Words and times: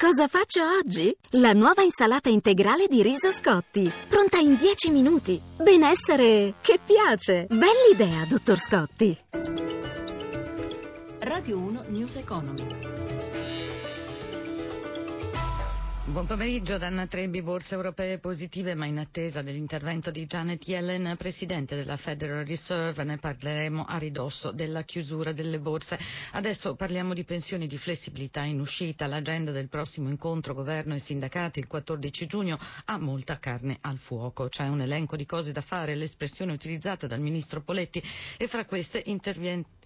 Cosa 0.00 0.28
faccio 0.28 0.62
oggi? 0.78 1.14
La 1.32 1.52
nuova 1.52 1.82
insalata 1.82 2.30
integrale 2.30 2.86
di 2.88 3.02
riso 3.02 3.30
Scotti, 3.30 3.92
pronta 4.08 4.38
in 4.38 4.56
10 4.56 4.88
minuti. 4.88 5.38
Benessere 5.58 6.54
che 6.62 6.80
piace. 6.82 7.46
Bell'idea, 7.50 8.24
dottor 8.26 8.58
Scotti. 8.58 9.14
Radio 11.18 11.58
1 11.58 11.84
News 11.88 12.16
Economy. 12.16 12.66
Buon 16.02 16.26
pomeriggio, 16.26 16.78
Danna 16.78 17.06
Trebbi, 17.06 17.42
borse 17.42 17.74
europee 17.74 18.18
positive 18.18 18.74
ma 18.74 18.86
in 18.86 18.98
attesa 18.98 19.42
dell'intervento 19.42 20.10
di 20.10 20.24
Janet 20.26 20.66
Yellen, 20.66 21.14
presidente 21.16 21.76
della 21.76 21.98
Federal 21.98 22.44
Reserve, 22.46 23.04
ne 23.04 23.18
parleremo 23.18 23.84
a 23.84 23.98
ridosso 23.98 24.50
della 24.50 24.82
chiusura 24.82 25.32
delle 25.32 25.58
borse. 25.60 25.98
Adesso 26.32 26.74
parliamo 26.74 27.12
di 27.12 27.22
pensioni 27.22 27.66
di 27.68 27.76
flessibilità 27.76 28.42
in 28.42 28.60
uscita, 28.60 29.06
l'agenda 29.06 29.52
del 29.52 29.68
prossimo 29.68 30.08
incontro 30.08 30.54
governo 30.54 30.94
e 30.94 30.98
sindacati 30.98 31.58
il 31.60 31.66
14 31.68 32.26
giugno 32.26 32.58
ha 32.86 32.98
molta 32.98 33.38
carne 33.38 33.76
al 33.82 33.98
fuoco, 33.98 34.48
c'è 34.48 34.66
un 34.66 34.80
elenco 34.80 35.16
di 35.16 35.26
cose 35.26 35.52
da 35.52 35.60
fare, 35.60 35.94
l'espressione 35.94 36.50
utilizzata 36.52 37.06
dal 37.06 37.20
ministro 37.20 37.60
Poletti 37.60 38.02
e 38.38 38.48
fra 38.48 38.64
queste 38.64 39.02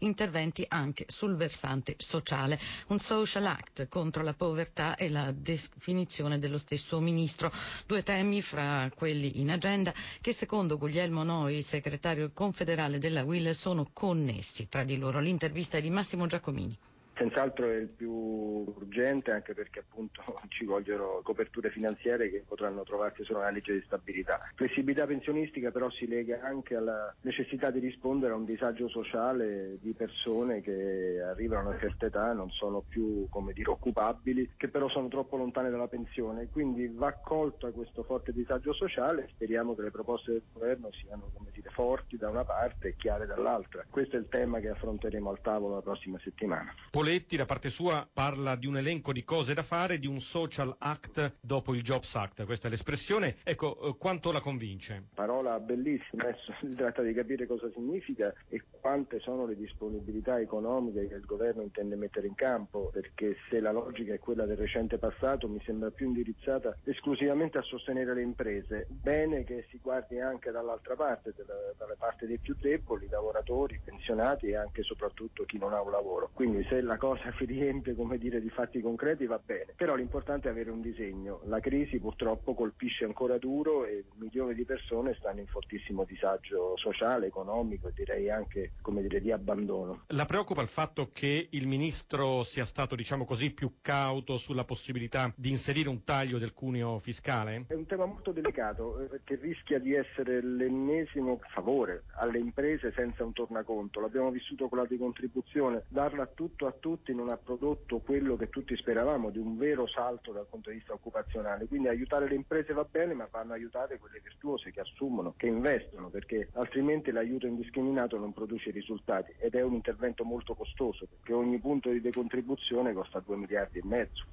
interventi 0.07 0.65
anche 0.69 1.05
sul 1.09 1.37
versante 1.37 1.97
sociale, 1.99 2.59
un 2.89 2.99
social 2.99 3.47
act 3.47 3.89
contro 3.89 4.23
la 4.23 4.35
povertà 4.35 4.97
e 4.97 5.09
la 5.09 5.33
definizione 5.33 6.39
dello 6.39 6.59
stesso 6.59 7.01
ministro. 7.01 7.53
Due 7.87 8.03
temi 8.03 8.43
fra 8.43 8.91
quelli 8.95 9.41
in 9.41 9.51
agenda 9.51 9.93
che 10.21 10.33
secondo 10.33 10.79
Guglielmo 10.79 11.23
Noi, 11.23 11.63
segretario 11.63 12.31
confederale 12.33 12.99
della 12.99 13.23
WIL, 13.25 13.55
sono 13.55 13.89
connessi 13.93 14.69
tra 14.69 14.85
di 14.85 14.97
loro. 14.97 15.21
L'intervista 15.21 15.79
è 15.79 15.81
di 15.81 15.91
Massimo 15.91 16.27
Giacomini. 16.27 16.77
Senz'altro 17.17 17.69
è 17.69 17.77
il 17.77 17.89
più 17.89 18.13
urgente 18.13 19.31
anche 19.31 19.55
perché 19.55 19.81
appunto 19.81 20.23
ci 20.49 20.65
vogliono 20.65 21.21
coperture 21.23 21.71
finanziarie 21.71 22.31
che 22.31 22.45
potranno 22.47 22.83
trovarsi 22.83 23.25
solo 23.25 23.39
nella 23.39 23.53
legge 23.53 23.75
di 23.75 23.83
stabilità. 23.87 24.51
Flessibilità 24.55 25.07
pensionistica 25.07 25.71
però 25.71 25.91
si 25.91 26.07
lega 26.07 26.41
anche 26.43 26.77
alla 26.77 27.15
necessità 27.23 27.71
di 27.71 27.79
rispondere 27.79 28.33
a 28.33 28.37
un 28.37 28.45
disagio 28.45 28.89
sociale 28.89 29.79
di 29.81 29.93
persone 29.93 30.61
che 30.61 31.21
arrivano 31.23 31.69
a 31.69 31.71
una 31.71 31.79
certa 31.81 32.07
età 32.07 32.33
non 32.33 32.51
sono 32.51 32.83
più 32.87 33.29
dire, 33.53 33.71
occupabili, 33.71 34.53
che 34.57 34.69
però 34.69 34.89
sono 34.89 35.09
troppo 35.09 35.37
lontane 35.37 35.71
dalla 35.71 35.89
pensione. 35.89 36.49
Quindi 36.51 36.89
va 36.89 37.09
accolto 37.09 37.71
questo 37.73 38.03
forte 38.03 38.33
disagio 38.33 38.73
sociale 38.73 39.25
e 39.25 39.29
speriamo 39.29 39.75
che 39.75 39.83
le 39.83 39.91
proposte 39.91 40.33
del 40.33 40.43
governo 40.53 40.91
siano 40.93 41.31
dire, 41.53 41.71
forti 41.71 42.17
da 42.17 42.29
una 42.29 42.45
parte 42.45 42.89
e 42.89 42.97
chiare 42.97 43.27
dall'altra. 43.27 43.85
Questo 43.89 44.17
è 44.17 44.19
il 44.19 44.29
tema 44.29 44.59
che 44.61 44.69
affronteremo 44.69 45.31
al 45.31 45.41
tavolo 45.41 45.75
la 45.75 45.83
prossima 45.83 46.19
settimana. 46.23 46.75
Poletti, 47.05 47.37
da 47.37 47.45
parte 47.45 47.69
sua, 47.69 48.09
parla 48.11 48.57
di 48.57 48.67
un 48.67 48.79
elenco 48.79 49.13
di 49.13 49.25
cose 49.25 49.53
da 49.53 49.61
fare, 49.61 49.99
di 49.99 50.07
un 50.07 50.21
social 50.21 50.75
act 50.79 51.35
dopo 51.39 51.75
il 51.75 51.83
Jobs 51.83 52.15
Act. 52.15 52.47
Questa 52.47 52.69
è 52.69 52.71
l'espressione. 52.71 53.37
Ecco, 53.45 53.79
eh, 53.91 53.97
quanto 53.99 54.33
la 54.33 54.41
convince? 54.41 55.09
Parola 55.13 55.61
bellissima, 55.61 56.23
adesso 56.23 56.55
si 56.65 56.75
tratta 56.75 57.03
di 57.03 57.13
capire 57.13 57.47
cosa 57.47 57.71
significa 57.75 58.33
e 58.49 58.63
quante 58.81 59.21
sono 59.21 59.45
le 59.45 59.55
disponibilità 59.55 60.41
economiche 60.41 61.07
che 61.07 61.17
il 61.17 61.27
governo 61.27 61.61
intende 61.61 61.95
mettere 61.95 62.27
in 62.27 62.35
campo, 62.35 62.89
perché 62.91 63.37
se 63.51 63.61
la 63.61 63.71
logica 63.71 64.15
è 64.15 64.19
quella 64.19 64.47
del 64.47 64.57
recente 64.57 64.97
passato 64.97 65.47
mi 65.47 65.61
sembra 65.63 65.91
più 65.91 66.07
indirizzata 66.07 66.75
esclusivamente 66.85 67.59
a 67.59 67.63
sostenere 67.63 68.15
le 68.15 68.23
imprese. 68.23 68.87
Bene 68.89 69.45
che 69.45 69.67
si 69.69 69.79
guardi 69.83 70.21
anche 70.21 70.51
dall'altra 70.51 70.95
parte, 70.95 71.35
dalla 71.37 71.97
parte 71.99 72.27
dei 72.27 72.39
più 72.39 72.57
deboli, 72.59 73.09
lavoratori, 73.11 73.79
pensionati 73.85 74.47
e 74.47 74.57
anche 74.57 74.81
e 74.81 74.85
soprattutto 74.85 75.45
chi 75.45 75.59
non 75.59 75.75
ha 75.75 75.83
un 75.83 75.91
lavoro. 75.91 76.31
Quindi 76.33 76.65
se 76.65 76.81
la 76.81 76.94
la 76.95 76.97
cosa 76.97 77.33
si 77.37 77.45
riempie 77.45 77.95
come 77.95 78.19
dire, 78.19 78.41
di 78.41 78.51
fatti 78.51 78.81
concreti 78.81 79.27
va 79.27 79.41
bene, 79.45 79.75
però 79.77 79.95
l'importante 79.95 80.49
è 80.49 80.51
avere 80.51 80.71
un 80.71 80.81
disegno. 80.81 81.41
La 81.45 81.61
crisi 81.61 81.99
purtroppo 81.99 82.55
colpisce 82.55 83.05
ancora 83.05 83.39
duro 83.39 83.85
e 83.85 84.05
milioni 84.17 84.55
di 84.55 84.65
persone 84.65 85.15
stanno 85.19 85.41
in 85.41 85.47
fortissimo 85.47 86.05
disagio 86.05 86.77
sociale, 86.77 87.27
economico 87.27 87.89
e 87.89 87.93
direi 87.95 88.31
anche 88.31 88.73
come 88.81 89.03
dire, 89.03 89.21
di 89.21 89.33
abbandono. 89.33 90.05
La 90.09 90.25
preoccupa 90.25 90.63
il 90.63 90.69
fatto 90.69 91.11
che 91.13 91.49
il 91.51 91.67
ministro 91.67 92.43
sia 92.43 92.65
stato 92.65 92.95
diciamo 92.95 93.25
così 93.25 93.53
più 93.53 93.77
cauto 93.81 94.37
sulla 94.37 94.65
possibilità 94.65 95.31
di 95.37 95.51
inserire 95.51 95.89
un 95.89 96.05
taglio 96.05 96.39
del 96.39 96.53
cuneo 96.53 96.99
fiscale? 96.99 97.65
È 97.67 97.75
un 97.75 97.87
tema 97.87 98.07
molto 98.07 98.31
delicato 98.31 99.01
eh, 99.01 99.05
perché 99.07 99.37
rischia 99.37 99.79
di 99.79 99.95
essere 99.95 100.43
l'ennesimo 100.43 101.41
favore 101.53 102.05
alle 102.17 102.39
imprese 102.39 102.93
senza 102.93 103.25
un 103.25 103.33
tornaconto. 103.33 104.01
L'abbiamo 104.01 104.31
vissuto 104.31 104.69
con 104.69 104.79
la 104.79 104.87
decontribuzione, 104.87 105.85
darla 105.89 106.27
tutto 106.27 106.67
a 106.67 106.75
tutti 106.85 107.15
non 107.15 107.31
ha 107.31 107.39
prodotto 107.39 108.01
quello 108.01 108.37
che 108.37 108.51
tutti 108.51 108.77
speravamo 108.77 109.31
di 109.31 109.39
un 109.39 109.57
vero 109.57 109.87
salto 109.87 110.33
dal 110.33 110.47
punto 110.47 110.69
di 110.69 110.77
vista 110.77 110.93
occupazionale. 110.93 111.65
Quindi 111.65 111.89
aiutare 111.89 112.29
le 112.29 112.35
imprese 112.35 112.75
va 112.75 112.85
bene, 112.85 113.15
ma 113.15 113.27
vanno 113.31 113.55
aiutate 113.55 113.99
quelle 113.99 114.21
virtuose 114.23 114.71
che 114.71 114.81
assumono, 114.81 115.33
che 115.35 115.47
investono, 115.47 116.11
perché 116.11 116.51
altrimenti 116.53 117.11
l'aiuto 117.11 117.47
indiscriminato 117.47 118.19
non 118.19 118.35
produce 118.35 118.71
risultati 118.71 119.33
ed 119.39 119.55
è 119.55 119.63
un 119.63 119.73
intervento 119.73 120.25
molto 120.25 120.53
costoso, 120.53 121.07
perché 121.07 121.33
ogni 121.33 121.59
punto 121.59 121.89
di 121.89 122.03
decontribuzione 122.03 122.93
costa 122.93 123.19
2 123.19 123.35
miliardi 123.35 123.79
e 123.79 123.87
mezzo. 123.87 124.25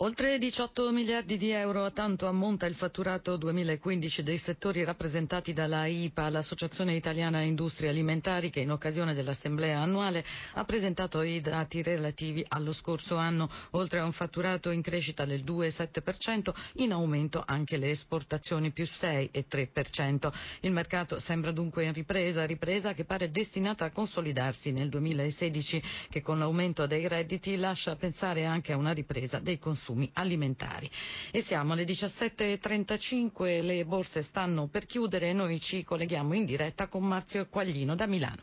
Oltre 0.00 0.36
18 0.36 0.92
miliardi 0.92 1.38
di 1.38 1.48
euro 1.52 1.82
a 1.82 1.90
tanto 1.90 2.26
ammonta 2.26 2.66
il 2.66 2.74
fatturato 2.74 3.38
2015 3.38 4.22
dei 4.22 4.36
settori 4.36 4.84
rappresentati 4.84 5.54
dalla 5.54 5.86
IPA, 5.86 6.28
l'Associazione 6.28 6.94
Italiana 6.94 7.40
Industrie 7.40 7.88
Alimentari, 7.88 8.50
che 8.50 8.60
in 8.60 8.70
occasione 8.72 9.14
dell'assemblea 9.14 9.80
annuale 9.80 10.22
ha 10.52 10.64
presentato 10.66 11.22
i 11.22 11.40
dati 11.40 11.82
relativi 11.82 12.44
allo 12.46 12.74
scorso 12.74 13.16
anno. 13.16 13.48
Oltre 13.70 14.00
a 14.00 14.04
un 14.04 14.12
fatturato 14.12 14.68
in 14.68 14.82
crescita 14.82 15.24
del 15.24 15.42
2,7%, 15.42 16.52
in 16.74 16.92
aumento 16.92 17.42
anche 17.46 17.78
le 17.78 17.88
esportazioni 17.88 18.72
più 18.72 18.84
6,3%. 18.84 20.30
Il 20.60 20.72
mercato 20.72 21.18
sembra 21.18 21.52
dunque 21.52 21.84
in 21.84 21.94
ripresa, 21.94 22.44
ripresa 22.44 22.92
che 22.92 23.06
pare 23.06 23.30
destinata 23.30 23.86
a 23.86 23.90
consolidarsi 23.90 24.72
nel 24.72 24.90
2016, 24.90 25.82
che 26.10 26.20
con 26.20 26.38
l'aumento 26.38 26.86
dei 26.86 27.08
redditi 27.08 27.56
lascia 27.56 27.96
pensare 27.96 28.44
anche 28.44 28.74
a 28.74 28.76
una 28.76 28.92
ripresa 28.92 29.38
dei 29.38 29.58
consumi 29.58 29.84
consumi 29.86 30.10
alimentari. 30.14 30.90
E 31.30 31.40
siamo 31.40 31.72
alle 31.74 31.84
17.35, 31.84 33.62
le 33.62 33.84
borse 33.84 34.22
stanno 34.24 34.66
per 34.66 34.84
chiudere 34.86 35.28
e 35.28 35.32
noi 35.32 35.60
ci 35.60 35.84
colleghiamo 35.84 36.34
in 36.34 36.44
diretta 36.44 36.88
con 36.88 37.04
Marzio 37.04 37.46
Quaglino 37.48 37.94
da 37.94 38.06
Milano. 38.06 38.42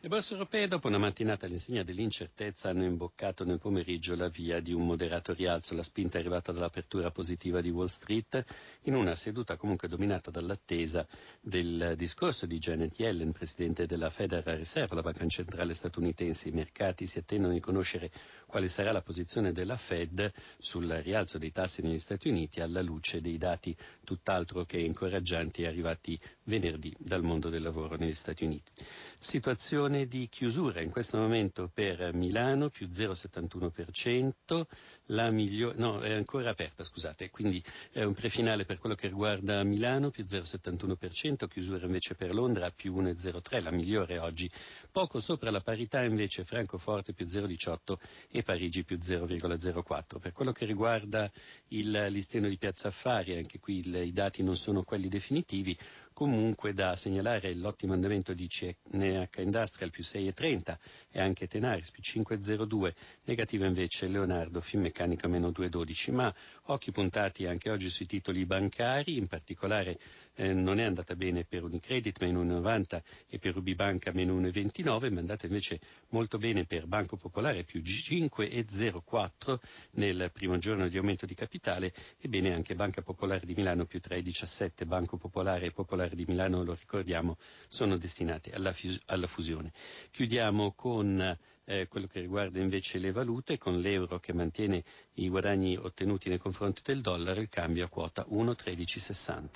Le 0.00 0.06
borse 0.08 0.34
europee, 0.34 0.68
dopo 0.68 0.86
una 0.86 0.96
mattinata 0.96 1.46
all'insegna 1.46 1.82
dell'incertezza, 1.82 2.68
hanno 2.68 2.84
imboccato 2.84 3.42
nel 3.44 3.58
pomeriggio 3.58 4.14
la 4.14 4.28
via 4.28 4.60
di 4.60 4.72
un 4.72 4.86
moderato 4.86 5.32
rialzo. 5.34 5.74
La 5.74 5.82
spinta 5.82 6.18
è 6.18 6.20
arrivata 6.20 6.52
dall'apertura 6.52 7.10
positiva 7.10 7.60
di 7.60 7.70
Wall 7.70 7.86
Street, 7.88 8.44
in 8.82 8.94
una 8.94 9.16
seduta 9.16 9.56
comunque 9.56 9.88
dominata 9.88 10.30
dall'attesa 10.30 11.04
del 11.40 11.94
discorso 11.96 12.46
di 12.46 12.58
Janet 12.58 12.96
Yellen, 12.96 13.32
presidente 13.32 13.86
della 13.86 14.08
Federal 14.08 14.56
Reserve, 14.56 14.94
la 14.94 15.00
banca 15.02 15.26
centrale 15.26 15.74
statunitense. 15.74 16.48
I 16.48 16.52
mercati 16.52 17.04
si 17.04 17.18
attendono 17.18 17.52
di 17.54 17.58
conoscere 17.60 18.12
quale 18.46 18.68
sarà 18.68 18.92
la 18.92 19.02
posizione 19.02 19.50
della 19.50 19.76
Fed 19.76 20.32
sul 20.58 20.86
rialzo 20.88 21.38
dei 21.38 21.50
tassi 21.50 21.82
negli 21.82 21.98
Stati 21.98 22.28
Uniti 22.28 22.60
alla 22.60 22.82
luce 22.82 23.20
dei 23.20 23.36
dati 23.36 23.76
tutt'altro 24.04 24.64
che 24.64 24.78
incoraggianti 24.78 25.66
arrivati 25.66 26.16
venerdì 26.44 26.94
dal 27.00 27.24
mondo 27.24 27.48
del 27.48 27.62
lavoro 27.62 27.96
negli 27.96 28.14
Stati 28.14 28.44
Uniti. 28.44 28.70
Situazione 29.18 29.87
situazione 29.88 30.06
di 30.06 30.28
chiusura 30.28 30.80
in 30.82 30.90
questo 30.90 31.16
momento 31.16 31.70
per 31.72 32.12
Milano 32.12 32.68
più 32.68 32.86
0,71%, 32.86 34.62
la 35.06 35.30
migliore, 35.30 35.78
no, 35.78 36.00
è 36.00 36.12
ancora 36.12 36.50
aperta, 36.50 36.84
scusate, 36.84 37.30
quindi 37.30 37.62
è 37.92 38.02
un 38.02 38.12
prefinale 38.12 38.64
per 38.66 38.78
quello 38.78 38.94
che 38.94 39.08
riguarda 39.08 39.62
Milano 39.64 40.10
più 40.10 40.24
0,71%, 40.24 41.48
chiusura 41.48 41.86
invece 41.86 42.14
per 42.14 42.34
Londra 42.34 42.70
più 42.70 42.94
1,03%, 43.00 43.62
la 43.62 43.70
migliore 43.70 44.18
oggi. 44.18 44.50
Poco 44.90 45.20
sopra 45.20 45.50
la 45.50 45.60
parità 45.62 46.02
invece 46.02 46.44
Francoforte 46.44 47.14
più 47.14 47.24
0,18% 47.24 47.96
e 48.30 48.42
Parigi 48.42 48.84
più 48.84 48.98
0,04%. 48.98 50.18
Per 50.20 50.32
quello 50.32 50.52
che 50.52 50.66
riguarda 50.66 51.30
il 51.68 52.06
listino 52.10 52.48
di 52.48 52.58
Piazza 52.58 52.88
Affari, 52.88 53.36
anche 53.36 53.58
qui 53.58 53.78
il, 53.78 53.94
i 53.94 54.12
dati 54.12 54.42
non 54.42 54.56
sono 54.56 54.82
quelli 54.82 55.08
definitivi, 55.08 55.76
comunque 56.18 56.72
da 56.72 56.96
segnalare 56.96 57.54
l'ottimo 57.54 57.92
andamento 57.92 58.34
di 58.34 58.48
CNH 58.48 59.38
Industrial 59.38 59.88
più 59.88 60.02
6,30 60.02 60.76
e 61.12 61.20
anche 61.20 61.46
Tenaris 61.46 61.92
più 61.92 62.02
5,02, 62.02 62.92
negativa 63.26 63.66
invece 63.66 64.08
Leonardo 64.08 64.60
Finmeccanica 64.60 65.28
meccanica 65.28 65.28
meno 65.28 65.50
2,12, 65.50 66.12
ma 66.12 66.34
occhi 66.64 66.90
puntati 66.90 67.46
anche 67.46 67.70
oggi 67.70 67.88
sui 67.88 68.06
titoli 68.06 68.44
bancari, 68.46 69.16
in 69.16 69.28
particolare 69.28 69.96
eh, 70.34 70.52
non 70.52 70.80
è 70.80 70.82
andata 70.82 71.14
bene 71.14 71.44
per 71.44 71.62
Unicredit 71.62 72.20
meno 72.20 72.42
1,90 72.44 73.00
e 73.28 73.38
per 73.38 73.56
Ubibanca 73.56 74.10
meno 74.12 74.40
1,29, 74.40 74.84
ma 75.12 75.18
è 75.18 75.20
andata 75.20 75.46
invece 75.46 75.78
molto 76.08 76.38
bene 76.38 76.64
per 76.64 76.86
Banco 76.86 77.16
Popolare 77.16 77.62
più 77.62 77.80
5,04 77.80 79.58
nel 79.92 80.30
primo 80.32 80.58
giorno 80.58 80.88
di 80.88 80.96
aumento 80.96 81.26
di 81.26 81.34
capitale 81.34 81.92
e 82.18 82.28
bene 82.28 82.52
anche 82.54 82.74
Banca 82.74 83.02
Popolare 83.02 83.46
di 83.46 83.54
Milano 83.54 83.84
più 83.84 84.00
3,17, 84.02 84.84
Banco 84.84 85.16
Popolare 85.16 85.66
e 85.66 85.70
Popolare 85.70 86.07
Popolare 86.08 86.16
di 86.16 86.24
Milano, 86.26 86.64
lo 86.64 86.74
ricordiamo, 86.78 87.36
sono 87.66 87.96
destinati 87.96 88.50
alla, 88.50 88.72
fus- 88.72 89.00
alla 89.06 89.26
fusione. 89.26 89.72
Chiudiamo 90.10 90.72
con 90.72 91.36
eh, 91.64 91.86
quello 91.88 92.06
che 92.06 92.20
riguarda 92.20 92.58
invece 92.60 92.98
le 92.98 93.12
valute, 93.12 93.58
con 93.58 93.80
l'euro 93.80 94.18
che 94.18 94.32
mantiene 94.32 94.82
i 95.14 95.28
guadagni 95.28 95.76
ottenuti 95.76 96.28
nei 96.28 96.38
confronti 96.38 96.82
del 96.84 97.00
dollaro, 97.00 97.40
il 97.40 97.48
cambio 97.48 97.84
a 97.84 97.88
quota 97.88 98.26
1,1360. 98.30 99.46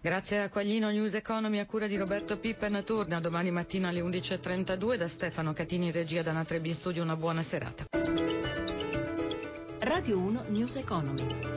Grazie 0.00 0.42
a 0.42 0.50
Quaglino 0.50 0.90
News 0.90 1.14
Economy 1.14 1.58
a 1.58 1.66
cura 1.66 1.86
di 1.86 1.96
Roberto 1.96 2.38
Pippen 2.38 2.82
torna 2.84 3.20
domani 3.20 3.50
mattina 3.50 3.88
alle 3.88 4.00
11.32 4.00 4.96
da 4.96 5.08
Stefano 5.08 5.52
Catini 5.52 5.90
regia 5.90 6.22
da 6.22 6.32
Natrebi 6.32 6.68
in 6.68 6.74
studio 6.74 7.02
una 7.02 7.16
buona 7.16 7.42
serata. 7.42 7.86
Radio 9.78 10.18
1 10.18 10.44
News 10.48 10.76
Economy. 10.76 11.55